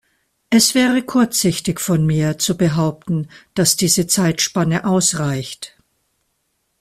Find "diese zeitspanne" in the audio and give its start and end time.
3.75-4.85